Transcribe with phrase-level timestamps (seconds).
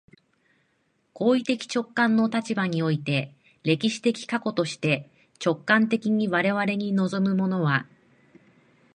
[1.13, 7.85] 行為的直観の立場において、歴史的過去として、直観的に我々に臨むものは、